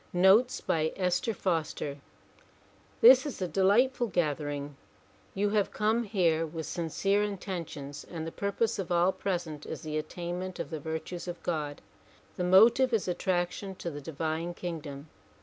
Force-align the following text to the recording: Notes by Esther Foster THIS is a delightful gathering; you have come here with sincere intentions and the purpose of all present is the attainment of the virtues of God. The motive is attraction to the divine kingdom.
Notes 0.13 0.61
by 0.61 0.91
Esther 0.95 1.31
Foster 1.35 1.97
THIS 3.01 3.27
is 3.27 3.39
a 3.39 3.47
delightful 3.47 4.07
gathering; 4.07 4.75
you 5.35 5.51
have 5.51 5.69
come 5.69 6.05
here 6.05 6.43
with 6.43 6.65
sincere 6.65 7.21
intentions 7.21 8.03
and 8.09 8.25
the 8.25 8.31
purpose 8.31 8.79
of 8.79 8.91
all 8.91 9.11
present 9.11 9.67
is 9.67 9.83
the 9.83 9.99
attainment 9.99 10.57
of 10.57 10.71
the 10.71 10.79
virtues 10.79 11.27
of 11.27 11.43
God. 11.43 11.83
The 12.35 12.43
motive 12.43 12.93
is 12.93 13.07
attraction 13.07 13.75
to 13.75 13.91
the 13.91 14.01
divine 14.01 14.55
kingdom. 14.55 15.07